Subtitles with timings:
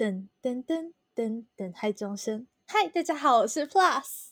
[0.00, 2.46] 噔噔噔噔噔，海中生。
[2.66, 4.30] 嗨，大家好，我是 Plus。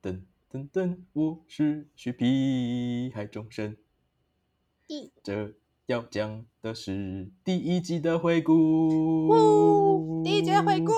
[0.00, 3.76] 噔噔噔，我是徐皮海中生。
[4.86, 9.26] 一，这要讲的是第一集的回顾。
[9.26, 10.92] 呜，第一集的回顾。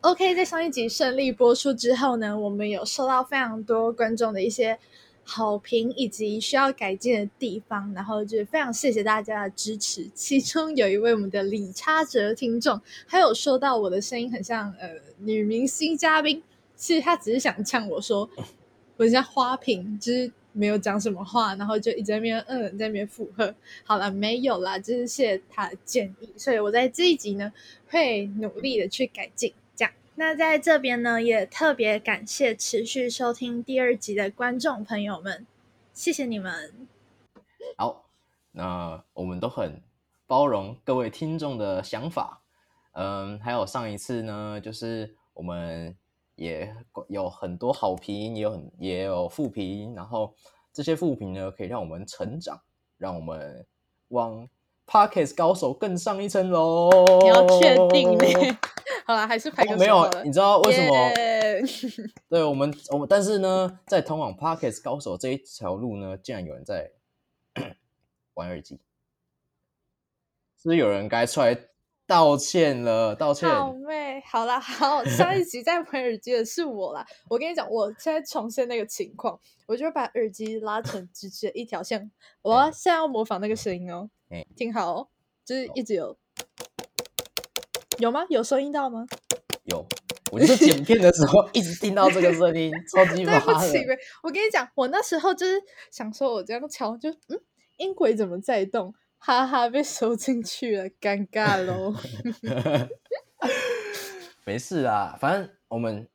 [0.00, 4.78] OK，在上一集顺利播出之后呢，我们有收到非常多观众的一些
[5.32, 10.04] 好评以及需要改进的地方，然后就是非常谢谢大家的支持。
[10.12, 16.42] 其中有一位我们的李差哲听众，还有说到我的声音很像呃女明星嘉宾，
[16.74, 18.28] 其实他只是想呛我说
[18.96, 23.54] 我像花瓶，就是没有讲什么话，然后就一直在那边嗯在那边附和。
[23.84, 27.52] 好了，没有啦，就是谢谢他的建议，所以我在这一集呢
[27.88, 29.52] 会努力的去改进。
[30.20, 35.46] 那在这边呢也特别感谢持续收听第二集的观众朋友们，
[35.94, 36.86] 谢谢你们。
[37.78, 38.04] 好，
[38.52, 39.80] 那我们都很
[40.26, 42.42] 包容各位听众的想法。
[42.92, 45.96] 嗯，还有上一次呢，就是我们
[46.34, 46.70] 也
[47.08, 50.34] 有很多好评，也有很也有负评，然后
[50.70, 52.60] 这些负评呢，可以让我们成长，
[52.98, 53.66] 让我们
[54.08, 54.46] 往
[54.86, 56.90] Parkes 高手更上一层楼。
[57.22, 58.58] 你要确定呢？
[59.10, 60.94] 好了，还是排个、哦没有，你知道为什么？
[60.94, 61.62] 耶
[62.30, 66.92] 对我们，我们但是呢，在通往 Parkes 高手这一条路呢，竟然有人在
[68.34, 68.76] 玩耳机，
[70.56, 71.58] 是不是有人该出来
[72.06, 73.16] 道歉了？
[73.16, 77.04] 道歉，好妹，好啦，好，上一集在玩耳机的是我啦。
[77.28, 82.10] 我跟你讲，我现在重现那个情况，我就把耳机拉成直直的一条线。
[82.42, 85.08] 我要现在要模仿那个声音哦，哎听好哦，
[85.44, 86.16] 就是一直有，
[88.00, 88.24] 有吗？
[88.30, 89.06] 有收音到吗？
[89.64, 89.86] 有，
[90.32, 93.68] 我就是剪片的时候一直听到这个声音，超级 对不麻的。
[93.68, 93.78] 起，
[94.22, 97.38] 我跟你讲，我那时候就是想说，我这样敲，就嗯，
[97.76, 98.94] 音轨怎么在动？
[99.18, 101.94] 哈哈，被收进去了，尴尬喽。
[104.44, 106.08] 没事啦，反正我们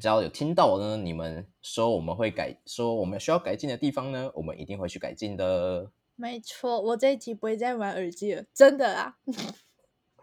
[0.00, 5.90] 只要有听到呢，你们说我们会改，说我们需要改进的地方呢，我们一定会去改进的。
[6.16, 9.18] 没错，我这一集不会再玩耳机了，真的啦。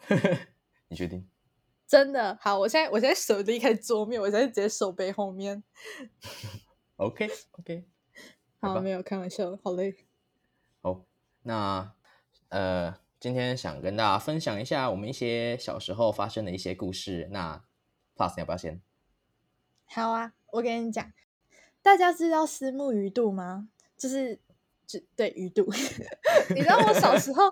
[0.94, 1.28] 你确定？
[1.86, 5.64] 真的好，我现在我现在手离开桌面，我现在直接手背后面。
[6.98, 7.86] OK OK，
[8.62, 9.96] 好，吧没有开玩笑，好累。
[10.82, 11.04] 好，
[11.42, 11.94] 那
[12.50, 17.28] 呃，今天想跟大家分享一下我们一些小时候发生的一些故事。
[17.32, 17.64] 那
[18.16, 18.82] Plus 你要不要先？
[19.86, 21.12] 好啊，我跟你讲，
[21.82, 23.70] 大家知道私募鱼肚吗？
[23.98, 24.42] 就是就
[25.16, 25.64] 对鱼肚，
[26.54, 27.44] 你知道我小时候，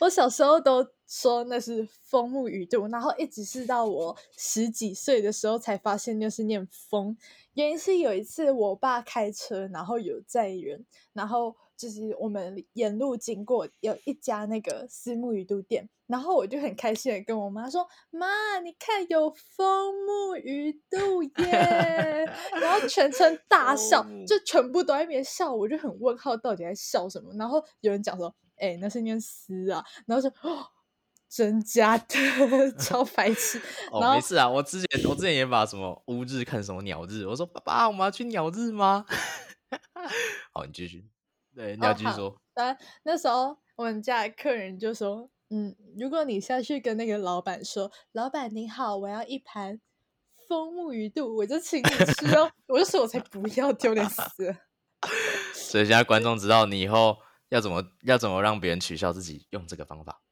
[0.00, 7.16] 我小时候都说那是风木鱼肚，然后一直是到我十几岁的时候才发现那是念风。
[7.54, 22.26] 原因是有一次我爸开车，然后有载人，然后就是我们沿路经过有一家那个私木鱼肚店，然后我就很开心的跟我妈说：“妈，你看有风木鱼肚 耶！”
[22.60, 27.32] 然后全程大笑就全部都在那边笑，我就很问号，到底在笑什么？
[27.38, 30.66] 然后有人讲说：“哎、那是念丝啊。”然后说：“哦，
[31.30, 33.60] 真假的， 超白痴。
[33.92, 39.06] ”然哦，后没事啊，我之前我之前也把什么乌日看什么鸟日，我说爸爸，我们要去鸟日吗？
[40.52, 41.08] 好，你继续。
[41.54, 42.36] 对，你要继续说。
[42.52, 49.80] 当那时候我们家的客人就说：“嗯，如果你下去跟那个老板说，老板你好，我要一盘
[50.48, 54.56] 风木鱼肚，我就请你吃哦。”我就说：“我才不要，丢脸死了。
[55.52, 57.18] 所以现在观众知道你以后
[57.48, 60.22] 要怎么要怎么让别人取笑自己，用这个方法。”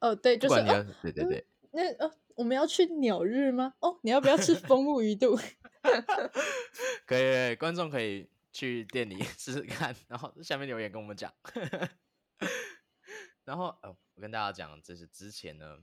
[0.00, 3.74] 哦，对，就是你要，哦，对对对，那呃，我们要去鸟日吗？
[3.78, 5.38] 哦，你要不要吃风木鱼肚？
[7.06, 11.32] 可以，观众可以去店里 试试看，然后下面留言跟我们讲。
[13.44, 13.74] 然后
[14.22, 15.78] 跟大家讲，这是之前呢，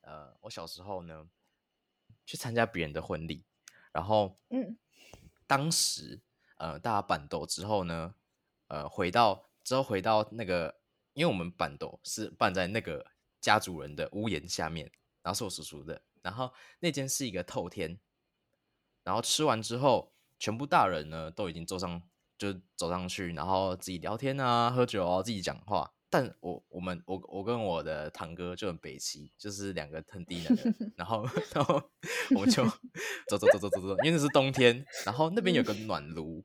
[0.00, 1.30] 呃，我小时候呢
[2.24, 3.44] 去参加别人的婚礼，
[3.92, 4.76] 然后嗯，
[5.46, 6.20] 当时
[6.56, 8.16] 呃大家板斗之后呢，
[8.66, 10.80] 呃回到之后回到那个，
[11.12, 13.06] 因为我们板斗是办在那个
[13.40, 14.90] 家族人的屋檐下面，
[15.22, 18.00] 然后是我叔叔的，然后那间是一个透天，
[19.04, 22.02] 然后吃完之后，全部大人呢都已经坐上，
[22.36, 25.92] 就走上去，然后自己聊天啊、喝酒啊、自己讲话。
[26.08, 31.82] 但我我们我我跟我的堂哥就很北齐，就是两个很低能的，然后 然后
[32.34, 32.64] 我们就
[33.28, 36.44] 走走走走走走，因为那是冬天，然后那边有个暖炉，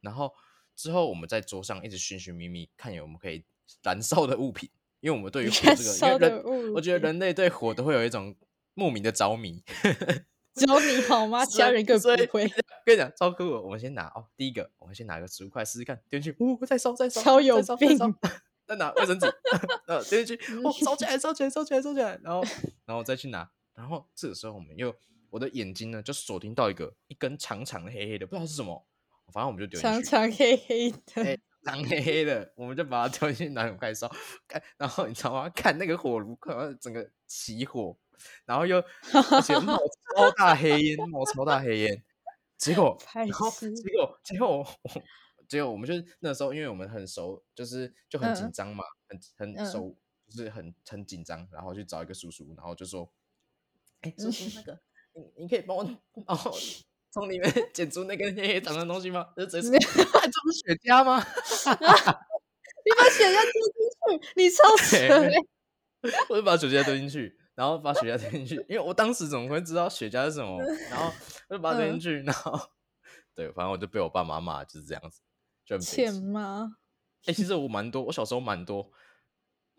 [0.00, 0.32] 然后
[0.76, 3.44] 之后我们在桌上一直寻寻觅觅，看有我们可以
[3.82, 4.70] 燃烧的物品，
[5.00, 8.34] 因为我们对于火燃这个，因烧为人我觉得人类对火都会有一种
[8.74, 9.62] 莫名的着迷。
[10.54, 11.44] 只有你好吗？
[11.44, 12.48] 其他人根所以本不会。
[12.84, 13.44] 跟你讲，超酷！
[13.44, 18.16] 我们先拿哦，第一个，我们先拿个十五块试试看，丢进去，呜、再烧再烧，超有再烧再烧病
[18.68, 19.26] 再拿卫生纸，
[19.88, 22.42] 呃，丢进去，哦，烧起来， 烧起来，烧起来，烧起来，然后，
[22.84, 23.50] 然后再去拿。
[23.74, 24.94] 然后这个时候我们又
[25.30, 28.86] 我的眼睛呢就锁定到一个一根长长的黑黑的，不知道是什么，
[29.32, 34.10] 反正我们就丢进长去，长长黑黑的，哎长黑黑的，我们就把它丢进去拿火开烧，
[34.46, 35.48] 看，然后你知道吗？
[35.54, 37.96] 看那个火炉，快要整个起火，
[38.44, 38.76] 然后又
[39.32, 39.78] 而且冒
[40.16, 42.04] 超大黑烟，冒超大黑烟，
[42.58, 44.66] 结果白然后结果结果我
[45.48, 49.96] 结果我们就是那时候，因为我们很熟，就是就很紧嗯张嘛，很很嗯熟，
[50.28, 53.10] 就是很很紧张，然后去找一个叔叔，然后就说
[54.02, 54.78] ：“哎、叔叔，那个
[55.14, 55.82] 你你可以帮我
[56.26, 56.36] 哦
[57.10, 61.18] 从里面 捡出那个黑黑长的东西吗？”就直接说：“啊这不是雪茄吗？”
[62.84, 65.38] 你把雪茄丢进去，你超扯对欸
[66.28, 70.62] 我就把雪茄丢进去，然后把雪茄丢进去，因为我当时怎么会知道雪茄是什么？
[70.90, 71.12] 然后
[71.48, 72.70] 我就把它丢进去，然后
[73.34, 75.20] 对，反正我就被我爸妈骂，就是这样子，
[75.76, 76.14] 欠。
[76.22, 76.76] 吗？
[77.26, 78.90] 哎、其实我蛮多，我小时候蛮多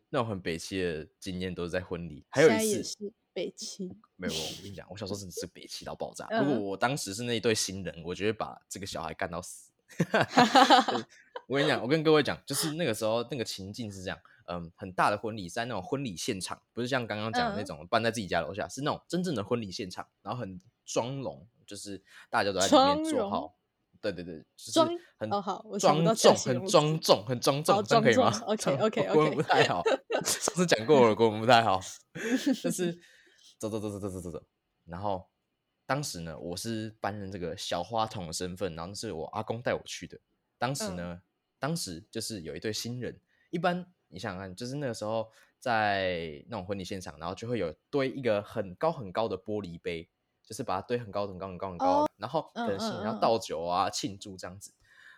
[0.09, 2.25] 那种很北气的经验，都是在婚礼。
[2.30, 6.27] 还有一次，也是北气，没有，我跟你讲，我小时候真的是北气到爆炸。
[6.30, 9.71] 如果嗯我当时是那一对新人，我就会把这个小孩干到死。
[11.47, 23.56] 我跟你讲，我跟各位讲，就是那个时候那个情境是这样，嗯，很大的婚礼是在那种婚礼现场，不是像刚刚讲的那嗯种办在自己家楼下，是那种真正的婚礼现场，然后很妆容，就是大家都在里面坐容好。
[24.01, 27.00] 对对对，就是庄很哦好庄重，很庄。
[27.00, 28.31] 重，很庄重，哦 这样可以吗？
[28.31, 29.84] 庄重这样 OK，OK，OK 国文不太好，
[30.24, 31.80] 上次讲过了，国文不太好，
[32.63, 32.94] 就是
[33.60, 34.44] 走走走走走走走走，
[34.86, 35.28] 然后
[35.86, 40.18] 当时呢，我是担任这个小花童的身份，然后是我阿公带我去的。
[40.57, 41.22] 当时呢，
[41.57, 43.19] 当时就是有一对新人，
[43.50, 45.30] 一般你想想看，就是那个时候
[45.60, 50.10] 在那种婚礼现场，然后就会有堆一个很高很高的玻璃杯，
[50.50, 54.74] 就是把它堆很高很高很高很高，然后可能是你要嗯嗯嗯倒酒啊庆祝这样子。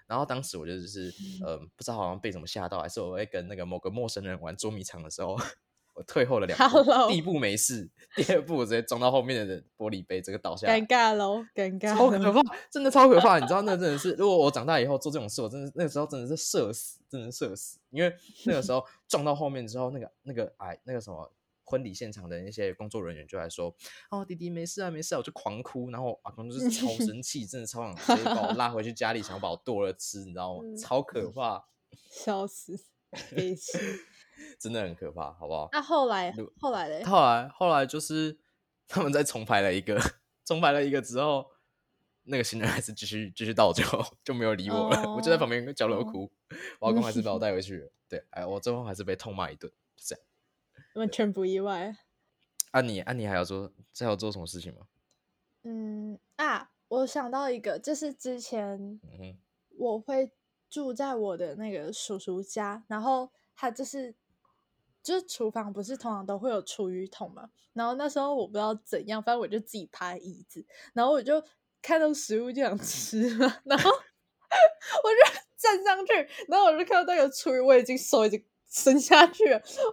[0.05, 1.09] 然后当时我就是，
[1.45, 5.37] 呃，不知道好像被什么吓到，还是我会跟那个某个陌生人玩捉迷藏的时候，
[5.93, 13.39] 我退后了两步第一步没事，第二步我直接撞到后面的人玻璃杯，这个倒下来尴，尬喽，尴尬超可怕，真的超可怕。
[13.39, 18.13] 你知道那真的是，如果我长大以后做这种事，我真的那个时候真的是社死，真的社死，因为
[18.45, 21.31] 那个时候撞到后面之后，那个那个哎那个什么。
[21.63, 23.75] 婚礼现场的那些工作人员就来说
[24.09, 30.63] ：“哦，弟弟没事啊，没事啊。”我就狂哭，然后我阿公就是超生 气，真的超想直接把我拉回去家里，想要把我剁了吃，你知道吗？
[30.65, 31.65] 嗯超可怕，
[32.11, 32.79] 笑死。
[34.57, 35.69] 真的很可怕，好不好？
[35.71, 37.03] 那后来后来嘞？
[37.03, 38.39] 后来后来就是
[38.87, 39.99] 他们再重排了一个，
[40.45, 41.45] 重排了一个之后，
[42.23, 43.83] 那个新人还是继续继续倒酒，
[44.23, 45.13] 就没有理我了。
[45.13, 46.31] 我就在旁边角落哦哭，
[46.79, 47.91] 我阿公还是把我带回去了。
[48.07, 50.25] 对，哎，我最后还是被痛骂一顿，就这样。
[50.95, 51.95] 完全不意外。
[52.71, 54.87] 啊你啊你还要做还要做什么事情吗？
[55.63, 59.37] 嗯啊，我想到一个，就是之前嗯，
[59.77, 60.31] 我会
[60.69, 64.15] 住在我的那个叔叔家，然后他就是
[65.03, 71.43] 就是厨房不是通常都会有厨余桶嘛，然后那时候我不知道怎样，反正我就自己趴椅子，然后我就
[71.81, 76.13] 看到食物就想吃嘛， 然后 我就站上去，
[76.47, 79.43] 然后我就看到那个厨余，我已经手已经伸下去，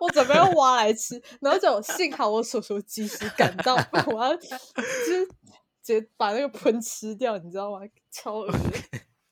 [0.00, 3.74] 我准备要挖来吃，然后就幸好我叔叔及时赶到，
[4.06, 5.26] 我要就是
[5.82, 7.80] 直接把那个盆吃掉，你知道吗？
[8.10, 8.60] 超恶心。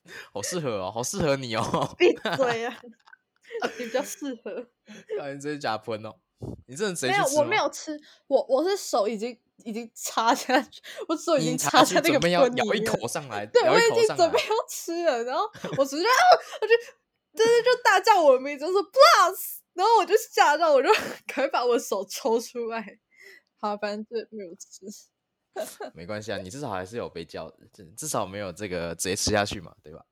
[0.33, 2.77] 好适合哦，好适合你哦，闭嘴啊！
[3.77, 4.67] 你比较适合。
[5.17, 6.15] 感觉这是假喷哦。
[6.67, 16.13] 你真的直接没有我没有吃，我我是手已经已经插下去，我手已经插去插在那个盆里面咬一口上来，对，我已经准备要吃了，然后我直接啊，
[16.61, 16.73] 我就
[17.37, 20.89] 真的就大叫我的名字，就说 plus，然后我就吓到，我就
[21.27, 22.99] 赶快把我手抽出来。
[23.59, 24.85] 好，反正就没有吃。
[25.95, 30.05] 没关系啊，你至少还是有被叫的，至至少没有这个直接吃下去嘛，对吧？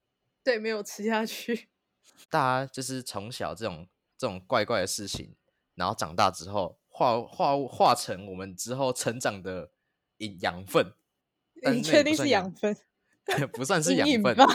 [0.43, 1.69] 对，没有吃下去。
[2.29, 5.35] 大家就是从小这种这种怪怪的事情，
[5.75, 9.71] 然后长大之后化化化成我们之后成长的
[10.17, 10.93] 养养分。
[11.71, 12.75] 你确定是养养
[13.25, 13.47] 分？
[13.53, 14.45] 不算是养分吧？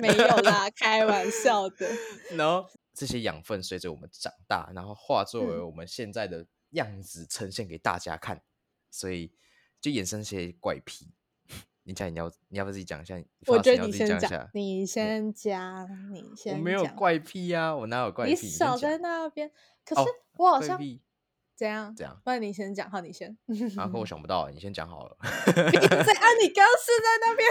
[0.00, 1.88] 没有啦，开玩笑的。
[2.32, 8.42] 然后这些养分随着我们长大，然后化作为嗯我们现在的样子呈现给大家看，
[8.90, 9.32] 所以
[9.80, 11.08] 就衍生些怪癖。
[11.84, 13.16] 你讲，你要你要不要自己讲一下？
[13.46, 14.50] 我觉得你先讲。
[14.52, 18.32] 你先讲，你先我没有怪癖啊，我哪有怪癖？
[18.32, 19.50] 你少在那边。
[19.86, 20.78] 可哦是我好像
[21.56, 21.96] 怎样？
[21.96, 22.20] 怎样？
[22.22, 23.34] 不然你先讲，好，你先。
[23.74, 25.16] 然后我想不到，你先讲好了。
[25.70, 26.26] 闭嘴啊！
[26.42, 27.48] 你刚刚是在那边，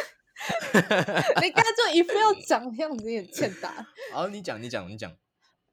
[1.42, 3.86] 你刚刚就一副要讲的样子，有点欠打。
[4.14, 5.16] 好，你讲，你讲，你讲，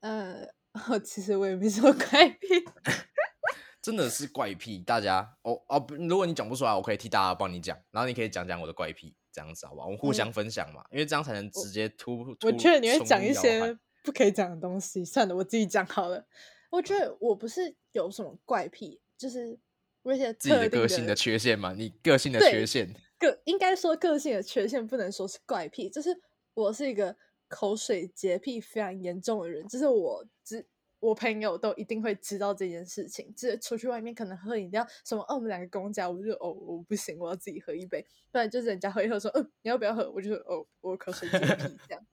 [0.00, 0.48] 呃，
[0.88, 2.48] 我其实我也没什么怪癖。
[3.82, 4.78] 真的是怪癖。
[4.78, 9.86] 大家，哦哦，如果你讲不出来，我可以替大家帮你讲，然后你可以讲讲我的怪癖，这样子好不好？
[9.86, 12.20] 我们互嗯相分享嘛，因为这样才能直接突。
[12.20, 16.26] 我突觉得你会冲讲一些不可以讲的东西，算了，我自己讲好了。
[16.70, 19.58] 我觉得我不是有什么怪癖，就是
[20.02, 22.94] 我一些自己的个性的缺陷嘛，你个性的缺陷。
[23.24, 26.16] 个应该说个性的缺陷，不能说是怪癖，就是
[26.54, 27.16] 我是一个
[27.48, 30.66] 口水洁癖非常严重的人，就是我只
[31.04, 40.10] 我朋友都一定会知道这件事情，就是出去外面可能喝饮料什么，哦，我们两个公家，我就哦我不行，我要自己喝一杯，不然就是人家喝一喝说，嗯，你要不要喝？
[40.10, 41.46] 我就说哦，我口水洁癖
[41.86, 42.06] 这样。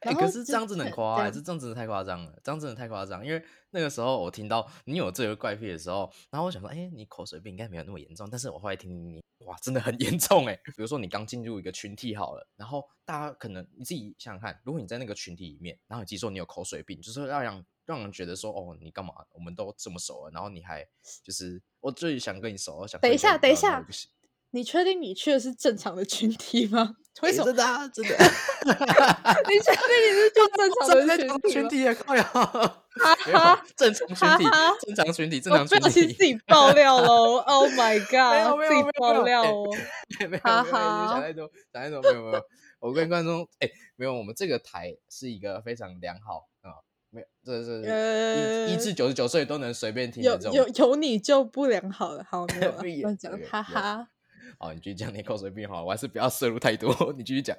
[0.00, 3.24] 哎、可是这样子很夸张、欸，这样这这样真的太夸张了，这样真的太夸张。
[3.26, 10.54] 因为那个时候我听到你有这个怪癖的时候，然后我想说，哎、你口水病应该没有那么严重，但是我后来听听你，哇，真的很严重哎。
[10.64, 19.14] 比如说你刚进入一个群体好了，然后大家可能你自己想想看，如果你在那个群体里面，然后你自己说你有口水病，就是要让让人觉得说，哦，你干嘛？
[19.32, 20.86] 我们都这么熟了，然后你还
[21.24, 23.86] 就是我最想跟你熟，我想等一下，等一下
[24.50, 26.96] 你确定你去的是正常的群体吗？
[27.22, 27.44] 为什么？
[27.44, 28.14] 欸真的啊，真的。
[28.16, 31.38] 你确定你是去正常的 讲群体吗？
[31.50, 32.30] 群体的靠呀，
[33.26, 36.24] 没有哈正常群体哈哈，正常群体，正常群体自。
[36.24, 39.66] 己爆料 喽！Oh my god，自己爆料哎哦！
[40.20, 42.42] 没有没有，想太多，想太多，没有没有。
[42.78, 46.55] 我跟观众，哎，没有，我们这个台是一个非常良好啊，
[47.16, 50.38] 没有，这是呃一一至九十九岁都能随便听有。
[50.52, 54.06] 有有你就不良好了，好没有了， 讲有，哈哈。
[54.60, 57.56] 好，你继续讲你口水病好，我还是不要摄入太多，你继续讲。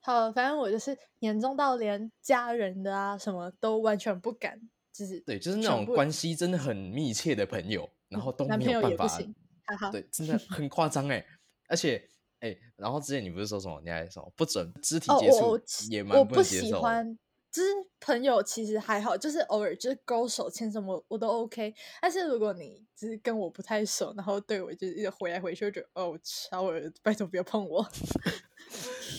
[0.00, 4.60] 好，反正我就是严重到连家人的啊什么都完全不敢，
[4.92, 9.90] 就是对，就是那种关系真的很密切的朋友，然后都没有办法哈哈。
[9.90, 11.24] 对，真的很夸张哎，
[11.68, 12.08] 而且
[12.40, 17.16] 哎、然后之前你不是说什么，你还说不准肢体哦，接触也蛮我不喜欢，
[17.52, 17.68] 就是
[18.00, 21.74] 朋友其实还好，就是偶尔就是勾手牵什么我都 OK。
[22.00, 27.86] 但是如果你就是跟我不太熟，然后对我就是一直回来回去，我就觉得哦超恶，拜托不要碰我。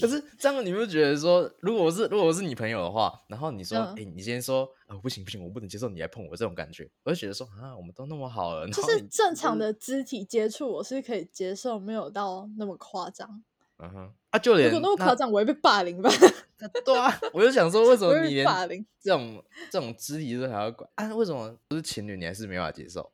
[0.02, 13.44] 可是这样，你不觉得说，如果我是如果我是你朋友的话，然后你说，哎、嗯你今天说，啊、不行不行，我不能接受你来碰我这种感觉，我就觉得说，啊，我们都那么好了，然就是正常，的肢体接触，我是可以接受，没有到那么夸张。
[13.84, 16.10] 嗯哼，啊，就如果那么夸，张，我会被霸凌吧？
[16.86, 18.86] 对啊，我就想说，为什我会被么你连霸凌。
[19.02, 21.14] 这种这种肢体都还要管啊？
[21.14, 23.12] 为什么不是情侣，你还是没法接受？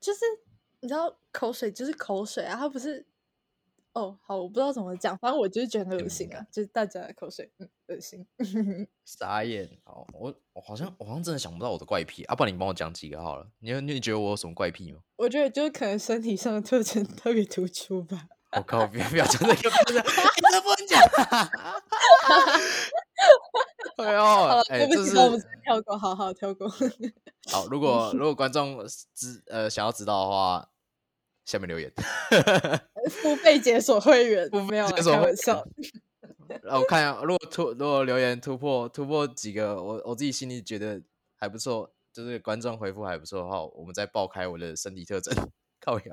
[0.00, 0.20] 就是
[0.80, 3.06] 你知道，口水就是口水啊，它不是。
[3.94, 8.26] 哦，好，我不知道怎么讲，反正我就是觉得很恶心啊就是大家的口水，嗯，恶心。
[9.04, 13.46] 傻眼哦，我我好像我好像真的想不到我的怪癖，啊，不然你帮我讲几个好了。
[13.58, 15.00] 你你觉得我有什么怪癖吗？
[15.16, 18.28] 我觉得就是可能身体上的特征特别突出吧。
[18.54, 18.86] 我靠！
[18.86, 21.00] 不要不要讲这个，不 能讲，哎这不能讲。
[23.96, 24.22] 哎呦，
[24.68, 25.12] 哎，这是
[25.64, 26.68] 跳过，好好跳过。
[27.50, 27.66] 好。
[27.72, 30.68] 如果如果观众知呃想要知道的话，
[31.46, 31.90] 下面留言。
[33.10, 35.66] 付费解锁会员付费没有啦解锁会员开玩笑。
[36.62, 41.00] 让我看一下，如果突如果留言突破突破几个，我我自己心里觉得
[41.38, 45.34] 还不错，就是观众回复还不错的话，我们再爆开我的身体特征。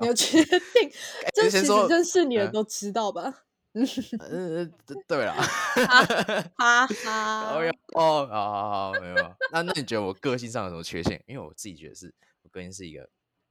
[0.02, 0.90] 有，确定？
[1.34, 3.44] 这其实认识你的嗯都知道吧？
[3.72, 4.72] 嗯，
[5.06, 5.32] 对了。
[5.34, 7.62] 哈哈哦。
[7.64, 9.14] 哟哦，好好好，没有。
[9.52, 11.22] 那那你觉得我个性上有什么缺陷？
[11.26, 12.12] 因为我自己觉得是
[12.42, 13.08] 我个性是一个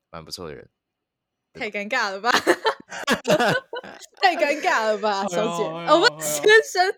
[0.10, 0.70] 蛮不错的人。
[1.58, 2.30] 太尴尬了吧！
[4.22, 6.96] 太尴尬了吧，小姐，哎呦哦不，哎呦先生，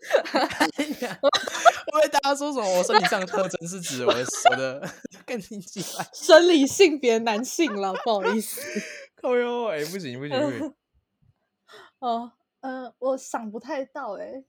[1.91, 4.89] 我为大家说什么我身体上的特征是指我的我的
[5.25, 8.61] 更年期来，生理性别男性了，不好意思。
[9.21, 10.73] 靠哟，哎，不行不行不行，
[11.99, 14.43] 哦，呃，我想不太到哎，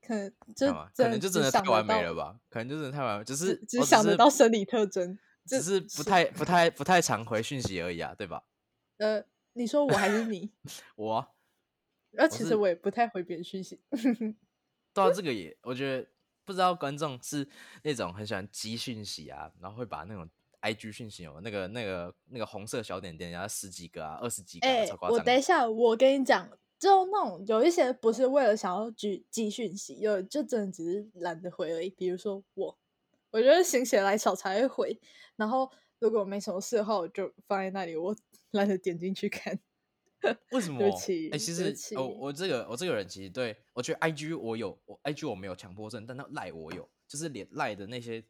[0.00, 0.72] 可能就？
[0.94, 2.38] 可能就真的太完美了吧？
[2.48, 5.18] 可能就真的太完美，只是只想得到生理特征。
[5.44, 8.44] 只是不太不太不太常回讯息而已啊，对吧？
[8.98, 9.24] 呃，
[9.54, 10.52] 你说我还是你？
[10.94, 11.28] 我啊
[12.16, 13.82] 呃，其实我也不太回别人讯息。
[14.92, 16.08] 到这个也，我觉得
[16.44, 17.48] 不知道观众是
[17.82, 20.30] 那种很喜欢积讯息啊，然后会把那种
[20.62, 24.68] I G 讯息哦，那个那个那个红色小点点，然后十几个啊、二十几个。
[25.10, 31.90] 我等一下，我跟你讲，就那种有一些不是为了想要举寄讯息，有就真的只是懒得回而已。
[31.90, 32.78] 比如说我，
[33.30, 35.00] 我觉得心血来潮才会回，
[35.36, 38.16] 然后如果没什么事的话，我就放在那里，我
[38.52, 39.58] 懒得点进去看。
[40.52, 40.84] 为什么？
[41.32, 48.24] 哎、其实我哦，我这个我这个人其实对我觉得 I G 我有，我 I G 我没有强迫症，但那赖我有，就是连赖的那些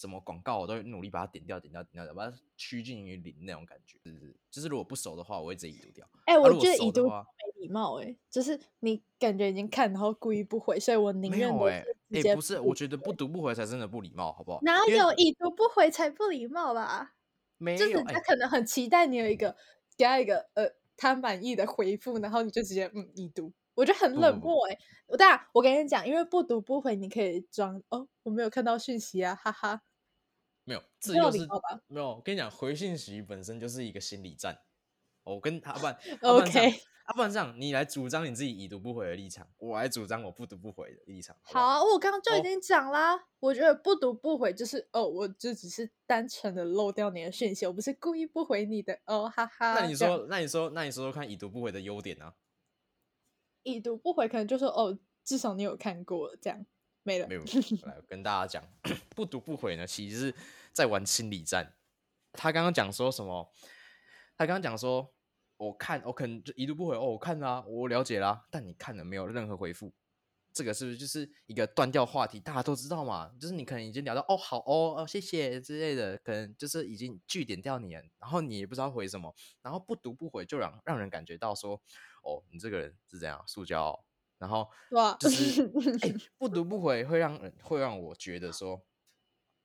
[0.00, 3.98] 什么广告，我都会努力把它点掉、点掉、点掉，把它趋近于零那种感觉。
[4.02, 6.08] 就是就是如果不熟的话，我会直接已读掉。
[6.24, 7.22] 哎、啊、我觉得已读没
[7.60, 14.60] 礼貌、哎，就是你感觉已经看，然后故意不回，所以我宁愿哎、直接不是，我觉得不读不回才真的不礼貌，好不好？
[14.62, 17.12] 哪有已读不回才不礼貌吧？
[17.58, 17.84] 没有？
[17.84, 19.54] 哎、就是他可能很期待你有一个
[19.98, 20.66] 给他一个呃
[20.96, 24.78] 他满意的回复，然后你就直接嗯已读，我觉得很冷漠哎、
[25.08, 29.82] 我当然我跟你讲，因为不读不回，你可以装哦我没有看到讯息啊，哈哈。
[30.70, 31.38] 没有，这没有又是
[31.88, 32.10] 没有。
[32.10, 34.56] 我跟你讲，回信息本身就是一个心理战。
[35.24, 41.36] 我跟他不然， 啊不然这样 OK 啊不然这样，你来主张你自己已读不回的立场，我来主张我不读不回的立场。
[41.42, 43.20] 好好，好啊，我刚刚就已哦经讲啦。
[43.40, 49.74] 我觉得不读不回就是哦，我就只是单纯的漏掉你的讯息，我不是故意不回你的哦，哈哈。
[49.74, 52.32] 那你说，那你说，那你说说看，已读不回的优点呢、
[53.64, 56.64] 已读不回，可能就说哦，至少你有看过，这样
[57.10, 57.34] 没了没。
[57.34, 57.42] 有，
[57.82, 58.64] 来跟大家讲，
[59.16, 60.34] 不读不回呢，其实是
[60.72, 61.74] 在玩心理战。
[62.32, 63.52] 他刚刚讲说什么？
[64.36, 65.12] 他刚刚讲说，
[65.56, 69.92] 我看我可能就已读不回哦，我看啦、我了解啦，但你看了没有任何回复，
[70.52, 72.38] 这个是不是就是一个断掉话题？
[72.38, 81.82] 大家都知道嘛，就是你可能已经聊到哦好哦哦谢谢之类的，可能就是已经据点掉你，然后你也不知道回什么，然后不读不回就让让人感觉到说
[82.22, 84.00] 哦你这个人是怎样塑胶哦、
[84.40, 85.62] 然后哇就是
[86.00, 88.82] 哎、不读不回会让人会让我觉得说，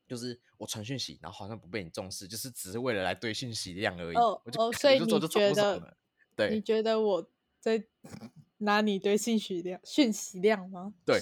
[0.06, 4.16] 就是我传讯息，然后好像不被你重视，就是只是为了来堆讯息量而已。
[4.18, 5.98] 哦哦所以你觉得做不爽了。
[6.52, 7.82] 你觉得我在
[8.58, 10.94] 拿你堆信息量讯息量吗？
[11.06, 11.22] 对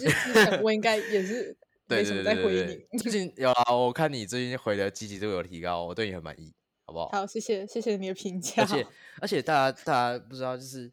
[0.64, 1.56] 我应该也是
[1.88, 2.98] 对没什么在回对对对对你。
[2.98, 6.52] 最近有啊，我看你最近回的积极度有提高，我对你很满意，
[6.86, 7.10] 好不好？
[7.12, 8.64] 好，谢谢谢谢你的评价。
[8.64, 8.88] 而且
[9.22, 10.92] 而且大家大家不知道，就是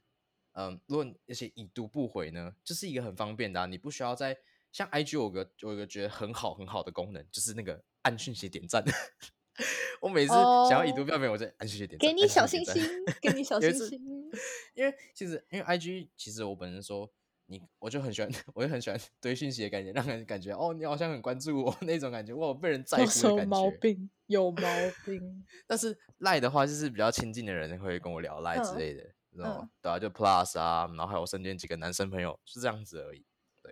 [0.61, 4.37] 嗯，如果你而且已读不回呢，就是一个很方便的、啊，你不需要在
[4.71, 8.85] 像 IG 有个有一个觉得很好很好的功能，就是那个按讯息点赞。
[10.03, 10.33] 我每次
[10.69, 14.31] 想要已读哦不要回，我就按讯息点赞，给你小星讯息点星，给你小有一次星星。
[14.75, 17.11] 因为其实因为 IG 其实我本身说
[17.47, 23.77] 你，我就很喜欢，我就很喜欢堆讯息的感觉，让人感觉哦，你好像很关注我那种感觉，哇，我被人在有乎的感什么毛觉。
[23.79, 24.11] 病？
[24.27, 24.63] 有毛
[25.05, 25.45] 病。
[25.67, 33.25] 但是赖的话，就是比较亲近的人会跟我聊赖之嗯类的，知嗯对啊，就 Plus 啊，然后还有身边几个男生朋友，是这样子而已，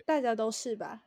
[0.05, 1.03] 大家都是吧？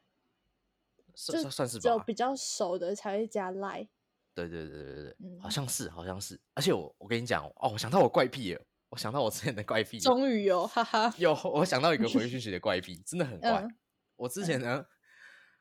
[1.15, 2.15] 算算算是吧只有比。
[2.15, 3.89] 较熟的才会加 line。
[4.35, 11.15] 对对对对对，好嗯像是好像是，而且我我跟你讲哦，我想到我怪癖了，我想到我之前的怪癖了，终于有，哈哈。
[11.19, 13.63] 有，我想到一个回讯息的怪癖，真的很怪。
[13.63, 13.77] 嗯
[14.17, 14.87] 我之前呢，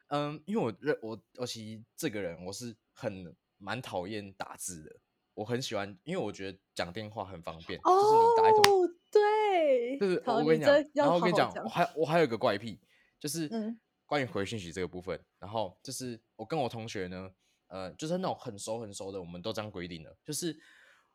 [0.09, 4.99] 嗯，因为我认我我其实这个人我是很蛮讨厌打字的，
[5.41, 12.79] 我很喜欢，因为我觉得讲电话很方便，就是你打一通，哦，对，就是，我跟你讲，然后我跟你讲，我还我还有一个怪癖，
[13.19, 13.79] 就是嗯。
[14.05, 17.31] 关于回讯息这个部分，然后就是我跟我同学呢，
[17.67, 20.53] 呃，就是那种很熟很熟的，我们都这样规定了，就是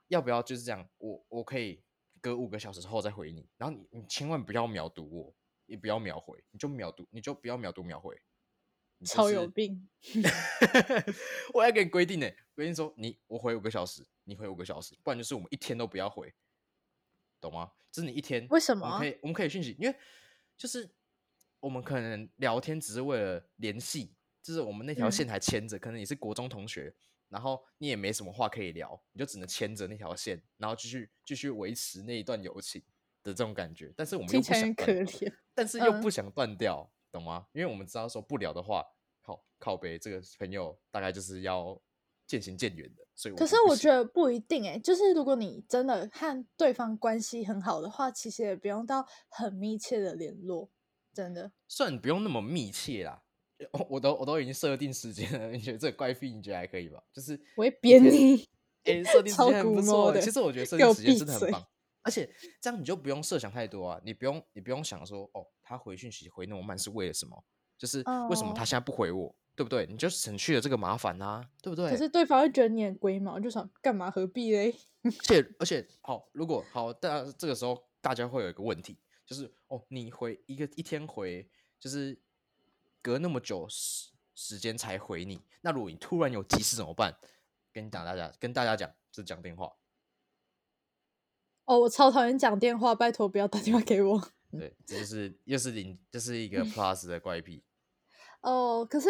[0.08, 1.82] 要不要就是这样，我我可以
[2.22, 5.34] 隔五个小时后再回你，然后你你千万不要秒读我，
[5.66, 8.18] 也不要秒回，你就秒读，你就不要秒读秒回，
[9.04, 9.86] 超有病。
[11.66, 16.32] 我要给你规定呢，规定说你我回五个小时，你回五个小时，不然就是我们一天都不要回，
[17.40, 17.72] 懂吗？
[17.90, 19.96] 就是你一天为什么我们可以我们可以讯息，因为
[20.56, 20.88] 就是
[21.58, 26.94] 我们可能聊天只是为了联系，就是我们那条嗯线还牵着，可能你是国中同学，
[27.28, 32.80] 然后你也没什么话可以聊，你就只能牵着那条线，然后继续继续维持那一段友情
[33.24, 33.92] 的这种感觉。
[33.96, 35.34] 但是我们又不想断可怜。
[35.52, 37.48] 但是又嗯不想断掉，懂吗？
[37.52, 38.84] 因为我们知道说不聊的话，
[39.58, 41.80] 靠靠北这个朋友大概就是要
[42.26, 50.70] 渐行渐远的，所以可是我觉得得不一定哎、就是如果你真的和对方关系很好的话，其实也不用到很密切的联络，
[51.14, 51.52] 真的。
[51.68, 53.22] 虽然不用那么密切啦，
[53.72, 57.02] 我我都我都已经设定时间了，你觉得这个怪癖你觉得还可以吧？
[57.12, 58.48] 就是我会扁天你。
[58.84, 59.96] 诶，设定时 超间很不古错欸。
[59.96, 61.66] 摸的其实我觉得设定时间真的很棒，
[62.02, 62.28] 而且
[62.60, 67.44] 这样你就不用设想太多啊，你不用你不用想说哦，他回讯息回那么慢是为了什么？
[67.78, 67.98] 就是
[68.30, 69.86] 为什么哦他现在不回我，对不对？
[69.86, 71.90] 你就省去了这个麻烦啊，对不对？
[71.90, 74.72] 可是对方会觉得你很龟毛，就想干嘛何必嘞？
[75.02, 81.48] 而且而且好，如果好，大家这个时候大家会有一个问题，就是哦，你回一个一天回，
[81.80, 82.20] 就是
[83.00, 87.16] 隔那么久时时间才回你，那如果你突然有急事怎么办？
[87.72, 89.72] 跟你讲大家跟大家讲，就是讲电话，
[91.64, 94.30] 哦，我超讨厌讲电话，拜托不要打电话给我。
[94.50, 97.62] 对，这就是又是零，这是一个 plus 的怪癖。
[98.40, 99.08] 哦，可是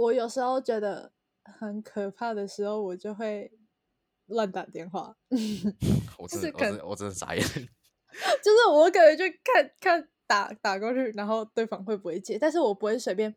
[0.00, 1.12] 我有时候觉得
[1.44, 3.52] 很可怕的时候，我就会
[4.26, 5.14] 乱打电话，
[6.18, 7.42] 我就是可真的我真的我真的傻眼，
[8.42, 13.34] 就是我可能就看看打打过去，然后对方会不会接，但是我不会随便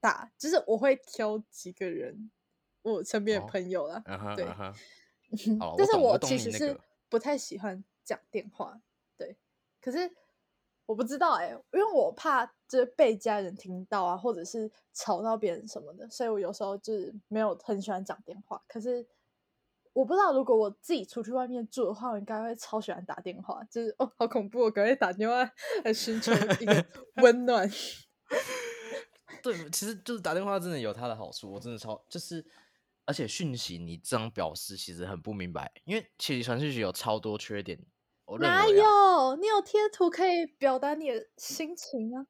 [0.00, 2.30] 打，就是我会挑几个人，
[2.82, 4.02] 我身边的哦朋友啦，
[4.34, 4.46] 对
[5.76, 6.78] 但是我其实是
[7.10, 8.80] 不太喜欢讲电话，
[9.18, 9.36] 对。
[9.82, 10.10] 可是
[10.86, 18.62] 我不知道哎、因为我怕就是被家人听到啊，或者是吵到别人什么的，所以我有时候就是没有很喜欢讲电话。
[18.68, 19.04] 可是
[19.92, 25.50] 我不知道，如果我自己出去外面住的话，我应该会超喜欢打电话，就是哦，好恐怖、哦，赶快打电话
[25.84, 26.86] 来寻求一个
[27.20, 27.68] 温暖。
[29.42, 32.44] 对，其实就是打电话真的有它的好处，我真的超就是
[33.04, 37.78] 而且讯息你这样表示其实很不明白，因为其实传讯息有超多缺点。
[38.26, 39.36] 我认哪为、啊、有？
[39.36, 42.26] 你有贴图可以表达你的心情啊？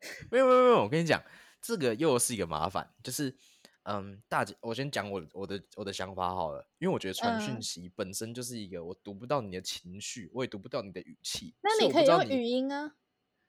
[0.30, 1.22] 没有没有没有，我跟你讲，
[1.60, 3.36] 这个又是一个麻烦，就是
[3.84, 12.94] 嗯，大姐，我先讲我我的我的想法好了，因为我觉得传讯嗯息本身就是一个我读不到你的情绪，我也读不到你的语气，那你可以用语音啊，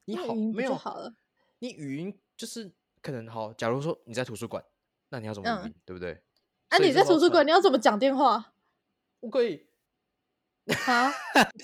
[0.06, 1.14] 你好没有就好了？
[1.58, 4.64] 你语音就是可能好，假如说你在图书馆，
[5.10, 6.22] 那你要怎么语嗯音，对不对？
[6.68, 8.54] 啊，你在图书馆，你要怎么讲电话
[9.20, 9.66] 我可以
[10.86, 11.12] 啊？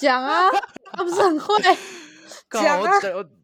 [0.00, 0.50] 讲啊，
[0.92, 1.54] 他不是很会
[2.48, 2.92] 靠讲啊？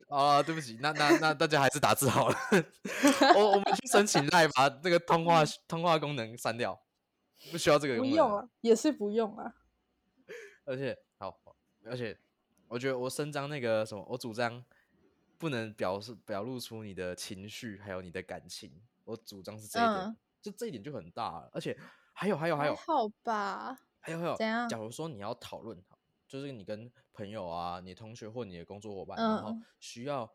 [0.09, 2.37] 啊，对不起，那那那大家还是打字好了。
[3.35, 6.81] 我我们去申请赖把那个通话通话功能删掉，
[7.51, 8.17] 不需要这个不功能不。
[8.17, 9.53] 用啊，也是不用啊。
[10.65, 11.37] 而且好，
[11.85, 12.17] 而且
[12.69, 14.65] 我觉得我伸张那个什么，我主张
[15.37, 18.71] 不能表示表露出你的情绪，还有你的感情。
[19.05, 21.51] 我主张是这一点，嗯就这一点就很大了。
[21.53, 21.77] 而且
[22.13, 23.79] 还有还有还有还好吧？
[24.05, 25.83] 还有还有，怎样假如说你要讨论，
[26.29, 30.31] 就是你跟朋友啊、你同学或你的工作伙伴，然后嗯需要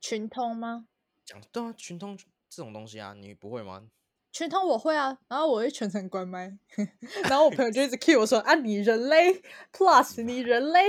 [0.00, 0.86] 群通吗？
[1.24, 2.16] 讲对啊，群通
[2.48, 3.90] 这种东西啊，你不会吗？
[4.30, 6.56] 群通我会啊，然后我会全程关麦，
[7.28, 10.80] 然后我朋友就一直 cue 我说啊，你人类，plus 你 人类，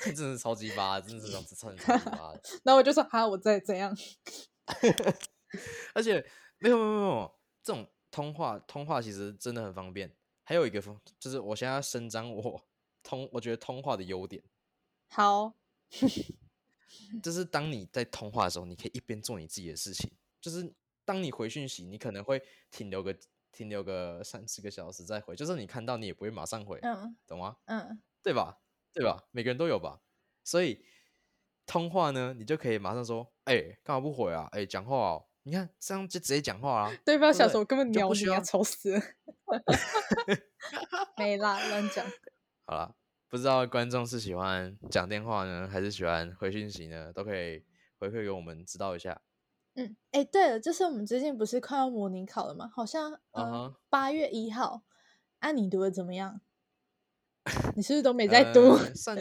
[0.00, 2.40] 这真的是超级巴，真的是超级巴的。
[2.64, 3.94] 然后我就说哈，我在怎样？
[5.92, 6.24] 而且
[6.58, 10.14] 没有没有没有，这种通话通话其实真的很方便。
[10.48, 12.64] 还有一个方，就是我现在要伸张我
[13.02, 14.42] 通，我觉得通话的优点，
[15.08, 15.52] 好，
[17.22, 20.10] 就是当你在通话的时候，你可以一边做你自己的事情。
[20.40, 20.72] 就是
[21.04, 23.14] 当你回讯息，你可能会停留个
[23.52, 27.58] 停留个三四个小时再回，就是你看到你也不会马上回，嗯懂吗？
[27.66, 28.58] 嗯，对吧？
[28.94, 29.22] 对吧？
[29.30, 30.00] 每个人都有吧？
[30.44, 30.82] 所以
[31.66, 34.48] 通话呢，你就可以马上说，哎、干嘛不回啊？
[34.52, 36.96] 哎、讲话哦，你看这样就直接讲话啊。
[37.04, 39.02] 对方想说我根本鸟你啊，丑死了，
[41.16, 42.04] 没啦，乱讲。
[42.66, 42.94] 好啦，
[43.28, 47.12] 不知道观众是喜欢讲电话呢，还是喜欢回讯息呢？
[47.12, 47.64] 都可以
[47.98, 49.20] 回馈给我们知道一下。
[49.74, 52.70] 嗯，哎，对了，就是我们最近不是快要模拟考了吗？
[52.74, 54.82] 好像嗯八月一号，
[55.38, 56.40] 啊，你读的怎么样？
[57.76, 58.72] 你是不是都没在读？
[58.74, 59.16] 呃算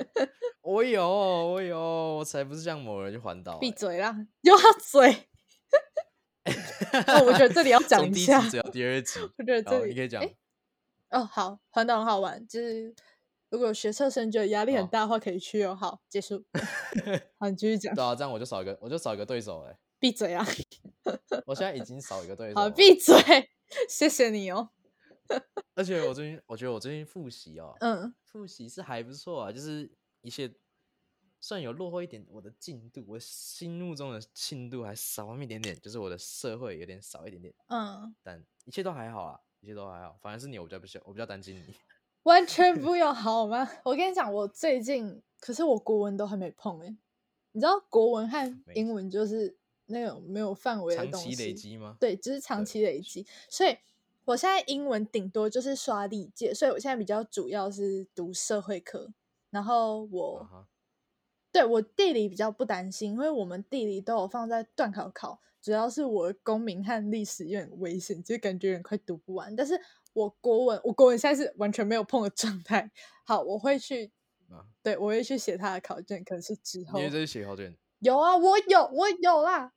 [0.61, 1.79] 我有，我有，
[2.17, 3.75] 我才不是像某人去环岛、闭欸。
[3.75, 5.29] 嘴啦，有他嘴。
[7.07, 10.21] 哦，我觉得这里要讲一下，第一集第二集， 我觉得这，里你可以讲。
[10.21, 10.37] 诶
[11.09, 12.93] 哦，好，环岛很好玩，就是
[13.49, 15.75] 如果学测生觉得压力很大的话，可以去哦。
[15.75, 16.43] 好，结束。
[17.39, 17.95] 好，你继续讲。
[17.95, 20.45] 对啊，这样我就少一个，我就少一个对手哎、闭嘴啊！
[21.45, 22.71] 我现在已经少一个对手好，了。
[22.71, 23.15] 闭嘴。
[23.89, 24.69] 谢谢你哦。
[25.75, 29.89] 而且我最近，我觉得我最近复习哦，嗯复习是还不错啊，就是
[30.21, 30.49] 一些
[31.39, 40.17] 虽然有落后一点我的进度，我心目中的进度还少那么一点点，就是我的社会有点少一点点，嗯，但一切都还好啊，一切都还好。
[40.21, 41.75] 反而是你，我比较不想，我比较担心你。
[42.23, 43.69] 完全不用好吗？
[43.85, 46.97] 我跟你讲，我最近可是我国文都还没碰诶。
[47.53, 51.95] 你知道国文和英文就是那种没有范围的东长期累西，积吗？
[51.99, 53.25] 对，就是长期累积。
[53.49, 53.77] 所以
[54.25, 59.13] 我现在英文顶多就是刷历届，所以我现在比较主要是读社会科。
[59.49, 60.65] 然后我、
[61.57, 69.55] 对我地理比较不担心，因为我们地理都有放在段考考，主要是我的公民和历史有点危险，就感觉有点快读不完。
[69.55, 69.73] 但是
[70.13, 72.91] 我国文，我国文现在是完全没有碰的状态。
[73.25, 74.11] 好，我会去，
[74.51, 77.75] 啊，对我会去写他的考卷，可能是之后你会这是写考卷？
[78.01, 79.73] 有啊，我有，我有啦，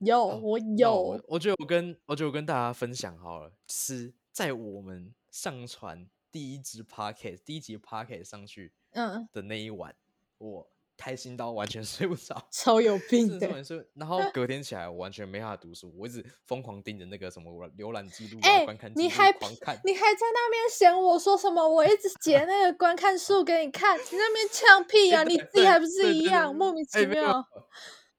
[0.00, 9.94] 有，哦我有我，我觉得我跟我觉得我跟大家分享好了，是在我们上传第一支 p o c k e t 第一集 p o c k e t 上去嗯，的那一晚，
[10.36, 12.46] 我开心到完全 睡不着。
[12.50, 19.80] 超有 病真的然后隔天起来我完全没办法读书，我一直疯狂盯着那个什么浏览记录观看记录你还狂看。
[19.82, 21.66] 你还在那边嫌我说什么？
[21.66, 25.22] 我一直截 那个观看数给你看，你那边呛屁啊！
[25.22, 27.42] 哎对你自己还不是一样莫名其妙？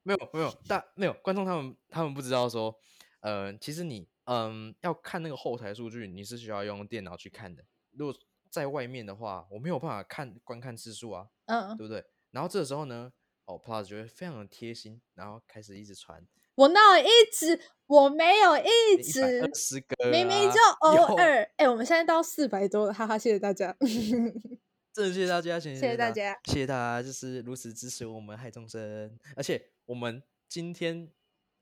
[0.01, 2.75] 没有没有，但没有观众他们他们不知道说，
[3.19, 7.63] 呃，其实你嗯要看那个后台数据，你是需要用电脑去看的。
[7.91, 8.15] 如果
[8.49, 12.03] 在外面的话，我没有办法看观看次数啊，嗯，对不对？
[12.31, 13.11] 然后这个时候呢，
[13.45, 21.49] 哦，Plus 就会非常的贴心，然后开始一直传我哪有一直，我没有一直二，十个、啊，明明就偶尔。
[21.55, 23.75] 哎、我们现在到四百多了，哈哈，谢谢大家。
[24.93, 29.17] 真的谢谢大家，谢谢谢大家，谢谢大家，就是如此支持我们害众生。
[29.37, 31.09] 而且我们今天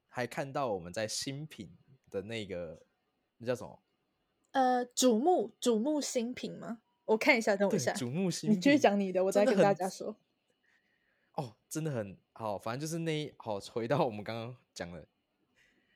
[0.08, 1.77] 还看到我们在新品
[2.10, 2.82] 的那个
[3.38, 3.79] 那叫什么？
[4.51, 6.79] 呃，瞩目瞩目新品吗？
[7.05, 7.93] 我看一下，等我一下。
[7.93, 10.17] 瞩目新品你继续讲你的，我再跟大家说。
[11.33, 12.57] 哦，真的很好。
[12.57, 15.07] 反正就是那一好，回到我们刚刚讲的，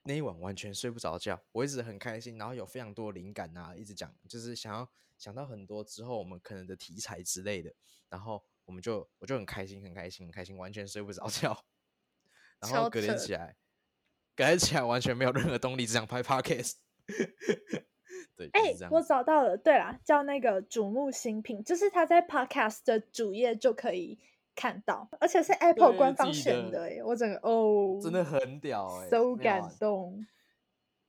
[0.03, 7.73] 那一晚完全睡不着觉，我一直很开心，然后有非常多灵感啊，一直讲，就是想要想到很多之后我们可能的题材之类的，
[8.09, 11.65] 然后我们就我就很开心，很开心，很开心，完全睡不着觉，
[12.59, 13.57] 然后隔天起来，
[14.35, 16.75] 隔天起来完全没有任何动力，只想拍 podcast。
[18.35, 19.01] 对，就哎、我。
[19.01, 24.17] 找到了，对啦，叫那个瞩目新品，就是他在 Podcast 的主页就可以
[24.55, 30.25] 看到，而且是 Apple 官方选的，哎，我整个哦，真的很屌哎、so 感动，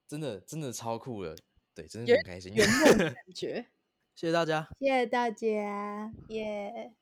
[0.08, 1.36] 真的真的超酷了，
[1.74, 2.54] 对，真的有很开心。
[2.54, 3.66] 圆梦的感觉。
[4.14, 6.92] 谢谢大家，谢谢大家，耶、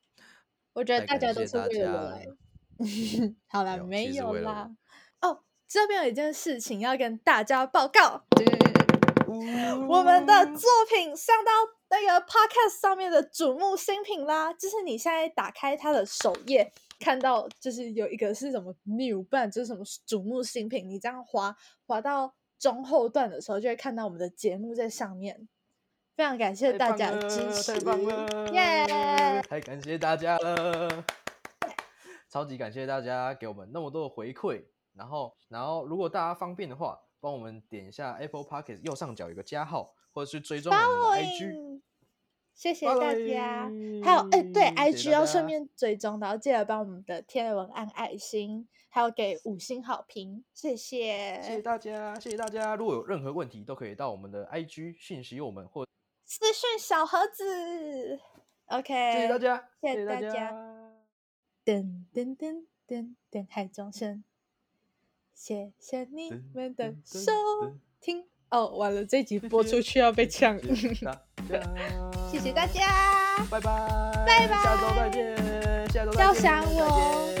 [0.73, 2.19] 我觉得大家都是为了。
[3.47, 4.75] 好啦，没有啦。
[5.21, 8.25] 哦，这边有一件事情要跟大家报告，
[9.87, 11.51] 我们的作品上到
[11.93, 25.47] 那个 podcast 上面的瞩目新品啦，就是你现在打开它的首页，看到就是有一个是什么 new，不然就是什么瞩目新品，你这样滑滑到中后段的时候，就会看到我们的节目在上面。
[26.15, 27.73] 非常感谢大家的支了持，
[28.53, 29.41] 耶！
[29.47, 31.03] 太感谢大家了，
[32.27, 34.63] 超级感谢大家给我们那么多的回馈。
[34.95, 41.81] 然后，然后如果大家方便的话，帮我们点一下 Apple Pocket 右上角有个加号，或者是追踪我们的 IG。
[42.53, 43.71] 谢谢大家。
[44.03, 51.41] 还有，哎、对，IG 要顺便追踪，然后记得帮我们的天文按爱心，还有给五星好评，谢谢。
[51.41, 52.75] 谢谢大家，谢谢大家。
[52.75, 55.87] 如果有任何问题，都可以到我们的 IG 讯息我们，或
[56.25, 58.19] 私讯小盒子
[58.65, 60.51] ，OK，谢谢大家，谢谢谢大大家
[61.63, 64.23] 噔噔噔噔噔，海中声，
[65.33, 68.23] 谢谢你噔们的收噔听。
[68.49, 70.59] 哦，完了，这集播出去要被呛。
[72.31, 73.71] 谢谢大家，拜拜，
[74.25, 74.55] 拜拜。
[74.63, 75.35] 下周再见，
[75.91, 77.25] 下周再见，要想我。
[77.25, 77.32] 见